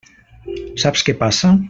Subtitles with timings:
[0.85, 1.55] Saps què passa?